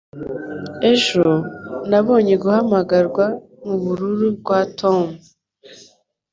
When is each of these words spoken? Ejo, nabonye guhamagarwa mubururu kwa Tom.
Ejo, 0.91 1.27
nabonye 1.89 2.33
guhamagarwa 2.43 3.25
mubururu 3.65 4.29
kwa 4.45 4.59
Tom. 4.79 5.01